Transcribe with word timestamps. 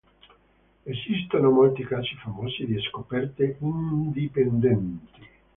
Esistono 0.83 1.51
molti 1.51 1.83
casi 1.83 2.15
famosi 2.15 2.65
di 2.65 2.81
scoperte 2.81 3.55
indipendenti. 3.59 5.27